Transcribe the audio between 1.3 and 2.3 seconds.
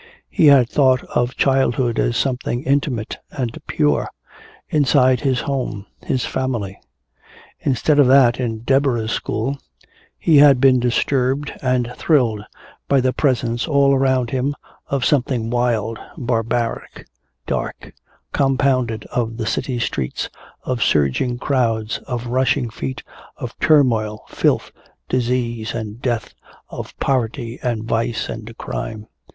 childhood as